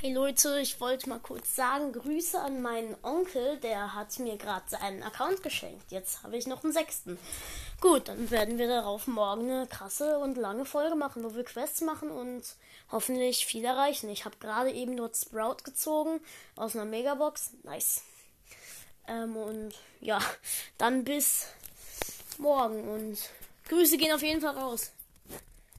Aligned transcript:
Hey 0.00 0.12
Leute, 0.12 0.60
ich 0.60 0.80
wollte 0.80 1.08
mal 1.08 1.18
kurz 1.18 1.56
sagen, 1.56 1.92
Grüße 1.92 2.40
an 2.40 2.62
meinen 2.62 2.94
Onkel, 3.02 3.56
der 3.56 3.96
hat 3.96 4.16
mir 4.20 4.36
gerade 4.36 4.62
seinen 4.68 5.02
Account 5.02 5.42
geschenkt. 5.42 5.90
Jetzt 5.90 6.22
habe 6.22 6.36
ich 6.36 6.46
noch 6.46 6.62
einen 6.62 6.72
sechsten. 6.72 7.18
Gut, 7.80 8.06
dann 8.06 8.30
werden 8.30 8.58
wir 8.58 8.68
darauf 8.68 9.08
morgen 9.08 9.50
eine 9.50 9.66
krasse 9.66 10.20
und 10.20 10.36
lange 10.36 10.64
Folge 10.64 10.94
machen, 10.94 11.24
wo 11.24 11.34
wir 11.34 11.42
Quests 11.42 11.80
machen 11.80 12.12
und 12.12 12.44
hoffentlich 12.92 13.44
viel 13.44 13.64
erreichen. 13.64 14.08
Ich 14.08 14.24
habe 14.24 14.36
gerade 14.38 14.70
eben 14.70 14.96
dort 14.96 15.16
Sprout 15.16 15.64
gezogen 15.64 16.20
aus 16.54 16.76
einer 16.76 16.84
Megabox. 16.84 17.54
Nice. 17.64 18.02
Ähm, 19.08 19.36
und 19.36 19.74
ja, 20.00 20.20
dann 20.78 21.02
bis 21.02 21.48
morgen 22.38 22.86
und 22.88 23.18
Grüße 23.68 23.96
gehen 23.96 24.14
auf 24.14 24.22
jeden 24.22 24.42
Fall 24.42 24.56
raus. 24.56 24.92